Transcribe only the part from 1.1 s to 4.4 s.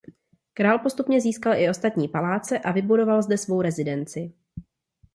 získal i ostatní paláce a vybudoval zde svou rezidenci.